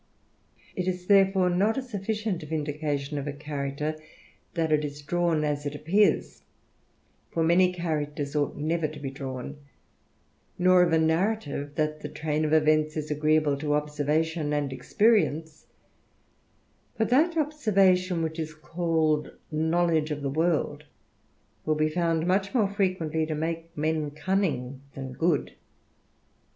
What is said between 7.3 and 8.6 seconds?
many characters ought